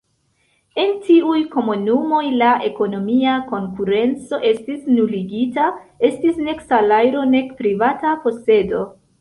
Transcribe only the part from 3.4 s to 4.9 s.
konkurenco estis